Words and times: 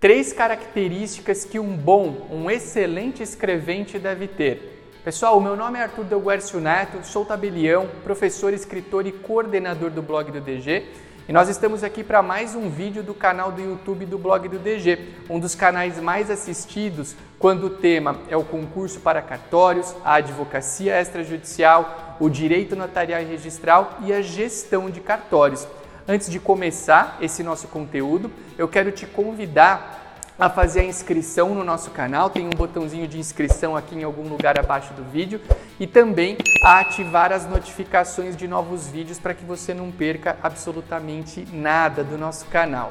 Três 0.00 0.32
características 0.32 1.44
que 1.44 1.58
um 1.58 1.76
bom, 1.76 2.28
um 2.30 2.48
excelente 2.48 3.20
escrevente 3.20 3.98
deve 3.98 4.28
ter. 4.28 4.92
Pessoal, 5.02 5.36
o 5.36 5.40
meu 5.40 5.56
nome 5.56 5.76
é 5.76 5.82
Arthur 5.82 6.04
Delguercio 6.04 6.60
Neto, 6.60 7.04
sou 7.04 7.24
tabelião, 7.24 7.88
professor, 8.04 8.54
escritor 8.54 9.08
e 9.08 9.12
coordenador 9.12 9.90
do 9.90 10.00
blog 10.00 10.30
do 10.30 10.40
DG. 10.40 10.86
E 11.28 11.32
nós 11.32 11.48
estamos 11.48 11.82
aqui 11.82 12.04
para 12.04 12.22
mais 12.22 12.54
um 12.54 12.70
vídeo 12.70 13.02
do 13.02 13.12
canal 13.12 13.50
do 13.50 13.60
YouTube 13.60 14.06
do 14.06 14.16
blog 14.16 14.48
do 14.48 14.60
DG, 14.60 15.00
um 15.28 15.40
dos 15.40 15.56
canais 15.56 15.98
mais 15.98 16.30
assistidos 16.30 17.16
quando 17.36 17.64
o 17.64 17.70
tema 17.70 18.20
é 18.28 18.36
o 18.36 18.44
concurso 18.44 19.00
para 19.00 19.20
cartórios, 19.20 19.96
a 20.04 20.14
advocacia 20.14 21.00
extrajudicial, 21.00 22.16
o 22.20 22.28
direito 22.28 22.76
notarial 22.76 23.20
e 23.20 23.24
registral 23.24 23.98
e 24.04 24.12
a 24.12 24.22
gestão 24.22 24.88
de 24.88 25.00
cartórios. 25.00 25.66
Antes 26.10 26.30
de 26.30 26.40
começar 26.40 27.18
esse 27.20 27.42
nosso 27.42 27.68
conteúdo, 27.68 28.32
eu 28.56 28.66
quero 28.66 28.90
te 28.90 29.04
convidar 29.04 30.22
a 30.38 30.48
fazer 30.48 30.80
a 30.80 30.84
inscrição 30.84 31.54
no 31.54 31.62
nosso 31.62 31.90
canal. 31.90 32.30
Tem 32.30 32.46
um 32.46 32.56
botãozinho 32.56 33.06
de 33.06 33.18
inscrição 33.18 33.76
aqui 33.76 33.94
em 33.94 34.04
algum 34.04 34.26
lugar 34.26 34.58
abaixo 34.58 34.94
do 34.94 35.04
vídeo 35.04 35.38
e 35.78 35.86
também 35.86 36.38
a 36.64 36.78
ativar 36.78 37.30
as 37.30 37.46
notificações 37.46 38.38
de 38.38 38.48
novos 38.48 38.88
vídeos 38.88 39.18
para 39.18 39.34
que 39.34 39.44
você 39.44 39.74
não 39.74 39.90
perca 39.90 40.38
absolutamente 40.42 41.46
nada 41.52 42.02
do 42.02 42.16
nosso 42.16 42.46
canal. 42.46 42.90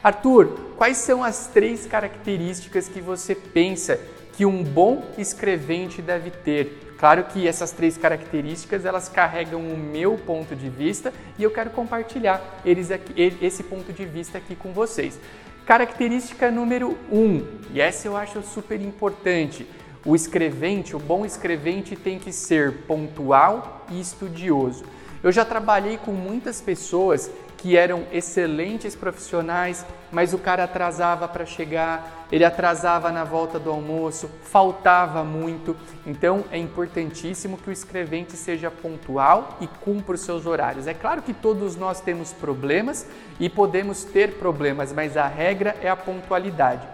Arthur, 0.00 0.74
quais 0.76 0.98
são 0.98 1.24
as 1.24 1.48
três 1.48 1.86
características 1.86 2.86
que 2.86 3.00
você 3.00 3.34
pensa 3.34 3.98
que 4.34 4.46
um 4.46 4.62
bom 4.62 5.02
escrevente 5.18 6.00
deve 6.00 6.30
ter? 6.30 6.83
Claro 6.98 7.24
que 7.24 7.46
essas 7.46 7.72
três 7.72 7.96
características 7.96 8.84
elas 8.84 9.08
carregam 9.08 9.60
o 9.60 9.76
meu 9.76 10.16
ponto 10.16 10.54
de 10.54 10.68
vista 10.68 11.12
e 11.38 11.42
eu 11.42 11.50
quero 11.50 11.70
compartilhar 11.70 12.60
eles 12.64 12.90
aqui, 12.90 13.12
esse 13.42 13.62
ponto 13.62 13.92
de 13.92 14.04
vista 14.04 14.38
aqui 14.38 14.54
com 14.54 14.72
vocês. 14.72 15.18
Característica 15.66 16.50
número 16.50 16.96
um, 17.10 17.44
e 17.72 17.80
essa 17.80 18.06
eu 18.06 18.16
acho 18.16 18.42
super 18.42 18.80
importante. 18.80 19.66
O 20.06 20.14
escrevente, 20.14 20.94
o 20.94 20.98
bom 20.98 21.24
escrevente 21.24 21.96
tem 21.96 22.18
que 22.18 22.30
ser 22.30 22.82
pontual 22.86 23.86
e 23.90 23.98
estudioso. 23.98 24.84
Eu 25.22 25.32
já 25.32 25.42
trabalhei 25.42 25.96
com 25.96 26.12
muitas 26.12 26.60
pessoas 26.60 27.30
que 27.64 27.78
eram 27.78 28.04
excelentes 28.12 28.94
profissionais, 28.94 29.86
mas 30.12 30.34
o 30.34 30.38
cara 30.38 30.64
atrasava 30.64 31.26
para 31.26 31.46
chegar, 31.46 32.26
ele 32.30 32.44
atrasava 32.44 33.10
na 33.10 33.24
volta 33.24 33.58
do 33.58 33.70
almoço, 33.70 34.30
faltava 34.42 35.24
muito. 35.24 35.74
Então 36.06 36.44
é 36.50 36.58
importantíssimo 36.58 37.56
que 37.56 37.70
o 37.70 37.72
escrevente 37.72 38.36
seja 38.36 38.70
pontual 38.70 39.56
e 39.62 39.66
cumpra 39.66 40.14
os 40.14 40.20
seus 40.20 40.44
horários. 40.44 40.86
É 40.86 40.92
claro 40.92 41.22
que 41.22 41.32
todos 41.32 41.74
nós 41.74 42.02
temos 42.02 42.34
problemas 42.34 43.06
e 43.40 43.48
podemos 43.48 44.04
ter 44.04 44.34
problemas, 44.34 44.92
mas 44.92 45.16
a 45.16 45.26
regra 45.26 45.74
é 45.80 45.88
a 45.88 45.96
pontualidade. 45.96 46.86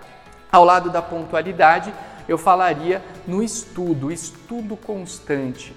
Ao 0.52 0.64
lado 0.64 0.88
da 0.88 1.02
pontualidade, 1.02 1.92
eu 2.28 2.38
falaria 2.38 3.02
no 3.26 3.42
estudo, 3.42 4.12
estudo 4.12 4.76
constante. 4.76 5.74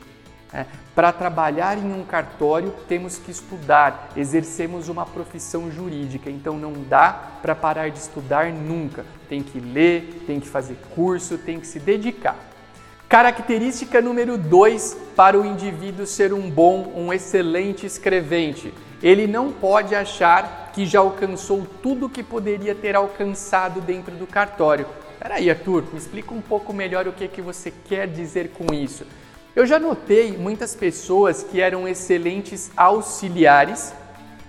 É, 0.53 0.65
Para 0.93 1.11
trabalhar 1.11 1.77
em 1.79 1.91
um 1.91 2.03
cartório, 2.03 2.71
temos 2.87 3.17
que 3.17 3.31
estudar, 3.31 4.11
exercemos 4.15 4.87
uma 4.87 5.03
profissão 5.03 5.71
jurídica, 5.71 6.29
então 6.29 6.55
não 6.55 6.73
dá 6.87 7.11
para 7.41 7.55
parar 7.55 7.89
de 7.89 7.97
estudar 7.97 8.53
nunca. 8.53 9.03
Tem 9.27 9.41
que 9.41 9.59
ler, 9.59 10.23
tem 10.27 10.39
que 10.39 10.47
fazer 10.47 10.77
curso, 10.93 11.39
tem 11.39 11.59
que 11.59 11.65
se 11.65 11.79
dedicar. 11.79 12.35
Característica 13.09 14.01
número 14.01 14.37
2 14.37 14.97
para 15.15 15.39
o 15.39 15.45
indivíduo 15.45 16.05
ser 16.05 16.31
um 16.33 16.49
bom, 16.49 16.93
um 16.95 17.11
excelente 17.11 17.85
escrevente. 17.85 18.71
Ele 19.01 19.25
não 19.25 19.51
pode 19.51 19.95
achar 19.95 20.71
que 20.73 20.85
já 20.85 20.99
alcançou 20.99 21.67
tudo 21.81 22.09
que 22.09 22.23
poderia 22.23 22.73
ter 22.73 22.95
alcançado 22.95 23.81
dentro 23.81 24.15
do 24.15 24.25
cartório. 24.27 24.85
Peraí, 25.19 25.49
Arthur, 25.49 25.85
me 25.91 25.97
explica 25.97 26.33
um 26.33 26.41
pouco 26.41 26.73
melhor 26.73 27.07
o 27.07 27.13
que, 27.13 27.27
que 27.27 27.41
você 27.41 27.71
quer 27.71 28.07
dizer 28.07 28.51
com 28.51 28.73
isso. 28.73 29.05
Eu 29.55 29.67
já 29.67 29.77
notei 29.77 30.35
muitas 30.35 30.75
pessoas 30.75 31.43
que 31.43 31.61
eram 31.61 31.87
excelentes 31.87 32.71
auxiliares 32.75 33.93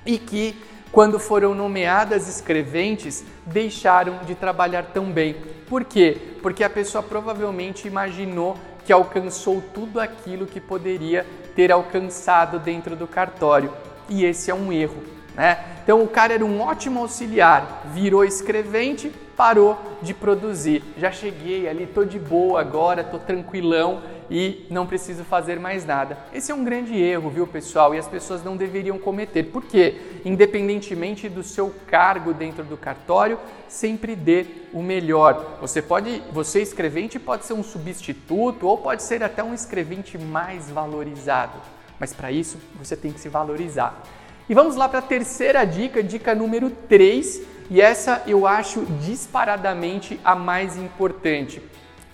e 0.06 0.16
que, 0.16 0.56
quando 0.90 1.18
foram 1.18 1.54
nomeadas 1.54 2.26
escreventes, 2.26 3.22
deixaram 3.44 4.20
de 4.24 4.34
trabalhar 4.34 4.84
tão 4.94 5.12
bem. 5.12 5.36
Por 5.68 5.84
quê? 5.84 6.16
Porque 6.40 6.64
a 6.64 6.70
pessoa 6.70 7.02
provavelmente 7.02 7.86
imaginou 7.86 8.56
que 8.86 8.94
alcançou 8.94 9.62
tudo 9.74 10.00
aquilo 10.00 10.46
que 10.46 10.58
poderia 10.58 11.26
ter 11.54 11.70
alcançado 11.70 12.58
dentro 12.58 12.96
do 12.96 13.06
cartório. 13.06 13.70
E 14.08 14.24
esse 14.24 14.50
é 14.50 14.54
um 14.54 14.72
erro. 14.72 15.02
Né? 15.34 15.58
Então 15.82 16.02
o 16.02 16.08
cara 16.08 16.34
era 16.34 16.44
um 16.44 16.60
ótimo 16.60 17.00
auxiliar, 17.00 17.82
virou 17.92 18.24
escrevente, 18.24 19.12
parou 19.36 19.78
de 20.00 20.14
produzir. 20.14 20.82
Já 20.96 21.10
cheguei 21.10 21.68
ali, 21.68 21.86
tô 21.86 22.04
de 22.04 22.18
boa 22.18 22.60
agora, 22.60 23.02
tô 23.02 23.18
tranquilão 23.18 24.00
e 24.30 24.66
não 24.70 24.86
preciso 24.86 25.24
fazer 25.24 25.58
mais 25.58 25.84
nada. 25.84 26.16
Esse 26.32 26.52
é 26.52 26.54
um 26.54 26.64
grande 26.64 26.96
erro, 26.96 27.30
viu, 27.30 27.46
pessoal? 27.46 27.94
E 27.94 27.98
as 27.98 28.08
pessoas 28.08 28.42
não 28.42 28.56
deveriam 28.56 28.98
cometer. 28.98 29.42
Por 29.44 29.64
quê? 29.64 30.00
Independentemente 30.24 31.28
do 31.28 31.42
seu 31.42 31.74
cargo 31.86 32.32
dentro 32.32 32.64
do 32.64 32.76
cartório, 32.76 33.38
sempre 33.68 34.16
dê 34.16 34.46
o 34.72 34.82
melhor. 34.82 35.58
Você 35.60 35.82
pode, 35.82 36.22
você 36.32 36.62
escrevente 36.62 37.18
pode 37.18 37.44
ser 37.44 37.52
um 37.52 37.62
substituto 37.62 38.66
ou 38.66 38.78
pode 38.78 39.02
ser 39.02 39.22
até 39.22 39.42
um 39.42 39.52
escrevente 39.52 40.16
mais 40.16 40.70
valorizado. 40.70 41.58
Mas 41.98 42.12
para 42.12 42.32
isso, 42.32 42.58
você 42.78 42.96
tem 42.96 43.12
que 43.12 43.20
se 43.20 43.28
valorizar. 43.28 44.02
E 44.46 44.52
vamos 44.52 44.76
lá 44.76 44.86
para 44.86 44.98
a 44.98 45.02
terceira 45.02 45.64
dica, 45.64 46.02
dica 46.02 46.34
número 46.34 46.68
3, 46.68 47.40
e 47.70 47.80
essa 47.80 48.22
eu 48.26 48.46
acho 48.46 48.84
disparadamente 49.00 50.20
a 50.22 50.34
mais 50.34 50.76
importante. 50.76 51.62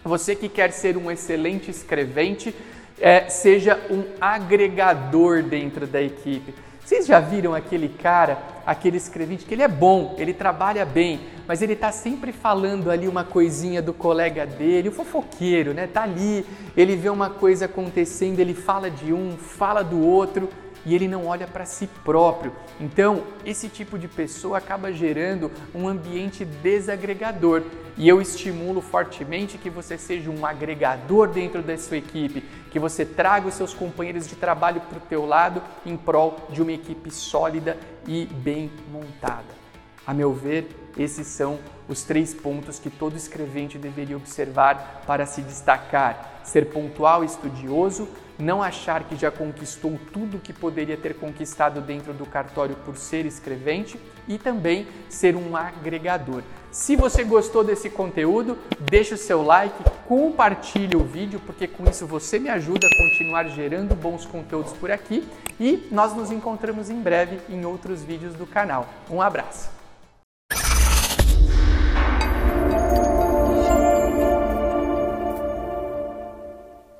Você 0.04 0.36
que 0.36 0.48
quer 0.48 0.70
ser 0.70 0.96
um 0.96 1.10
excelente 1.10 1.72
escrevente, 1.72 2.54
é, 3.00 3.28
seja 3.28 3.80
um 3.90 4.04
agregador 4.20 5.42
dentro 5.42 5.88
da 5.88 6.00
equipe. 6.00 6.54
Vocês 6.84 7.04
já 7.04 7.18
viram 7.18 7.52
aquele 7.52 7.88
cara, 7.88 8.38
aquele 8.64 8.96
escrevente, 8.96 9.44
que 9.44 9.52
ele 9.52 9.64
é 9.64 9.68
bom, 9.68 10.14
ele 10.16 10.32
trabalha 10.32 10.84
bem, 10.84 11.18
mas 11.48 11.62
ele 11.62 11.72
está 11.72 11.90
sempre 11.90 12.30
falando 12.30 12.92
ali 12.92 13.08
uma 13.08 13.24
coisinha 13.24 13.82
do 13.82 13.92
colega 13.92 14.46
dele, 14.46 14.88
o 14.88 14.92
fofoqueiro, 14.92 15.74
né? 15.74 15.88
Tá 15.88 16.04
ali, 16.04 16.46
ele 16.76 16.94
vê 16.94 17.08
uma 17.08 17.28
coisa 17.28 17.64
acontecendo, 17.64 18.38
ele 18.38 18.54
fala 18.54 18.88
de 18.88 19.12
um, 19.12 19.36
fala 19.36 19.82
do 19.82 20.00
outro 20.00 20.48
e 20.84 20.94
ele 20.94 21.08
não 21.08 21.26
olha 21.26 21.46
para 21.46 21.64
si 21.64 21.86
próprio. 22.04 22.52
Então, 22.80 23.24
esse 23.44 23.68
tipo 23.68 23.98
de 23.98 24.08
pessoa 24.08 24.58
acaba 24.58 24.92
gerando 24.92 25.50
um 25.74 25.88
ambiente 25.88 26.44
desagregador. 26.44 27.62
E 27.96 28.08
eu 28.08 28.20
estimulo 28.20 28.80
fortemente 28.80 29.58
que 29.58 29.68
você 29.68 29.98
seja 29.98 30.30
um 30.30 30.46
agregador 30.46 31.28
dentro 31.28 31.62
da 31.62 31.76
sua 31.76 31.98
equipe, 31.98 32.42
que 32.70 32.78
você 32.78 33.04
traga 33.04 33.48
os 33.48 33.54
seus 33.54 33.74
companheiros 33.74 34.26
de 34.26 34.36
trabalho 34.36 34.80
para 34.80 34.98
o 34.98 35.02
teu 35.02 35.26
lado 35.26 35.62
em 35.84 35.96
prol 35.96 36.36
de 36.50 36.62
uma 36.62 36.72
equipe 36.72 37.10
sólida 37.10 37.76
e 38.06 38.26
bem 38.26 38.70
montada. 38.90 39.60
A 40.06 40.14
meu 40.14 40.32
ver, 40.32 40.68
esses 40.96 41.26
são 41.26 41.58
os 41.88 42.02
três 42.02 42.32
pontos 42.32 42.78
que 42.78 42.88
todo 42.88 43.16
escrevente 43.16 43.78
deveria 43.78 44.16
observar 44.16 45.02
para 45.06 45.26
se 45.26 45.42
destacar: 45.42 46.40
ser 46.42 46.66
pontual 46.70 47.22
estudioso, 47.22 48.08
não 48.40 48.62
achar 48.62 49.04
que 49.04 49.16
já 49.16 49.30
conquistou 49.30 49.98
tudo 50.12 50.38
que 50.38 50.52
poderia 50.52 50.96
ter 50.96 51.14
conquistado 51.14 51.80
dentro 51.80 52.12
do 52.12 52.26
cartório 52.26 52.76
por 52.84 52.96
ser 52.96 53.26
escrevente 53.26 53.98
e 54.26 54.38
também 54.38 54.86
ser 55.08 55.36
um 55.36 55.56
agregador. 55.56 56.42
Se 56.70 56.94
você 56.94 57.24
gostou 57.24 57.64
desse 57.64 57.90
conteúdo, 57.90 58.56
deixe 58.78 59.14
o 59.14 59.18
seu 59.18 59.42
like, 59.42 59.82
compartilhe 60.06 60.96
o 60.96 61.04
vídeo, 61.04 61.40
porque 61.44 61.66
com 61.66 61.88
isso 61.88 62.06
você 62.06 62.38
me 62.38 62.48
ajuda 62.48 62.86
a 62.86 62.96
continuar 62.96 63.48
gerando 63.48 63.94
bons 63.94 64.24
conteúdos 64.24 64.72
por 64.74 64.90
aqui 64.90 65.26
e 65.58 65.88
nós 65.90 66.14
nos 66.14 66.30
encontramos 66.30 66.88
em 66.88 67.00
breve 67.00 67.40
em 67.48 67.64
outros 67.64 68.02
vídeos 68.04 68.34
do 68.34 68.46
canal. 68.46 68.88
Um 69.10 69.20
abraço! 69.20 69.79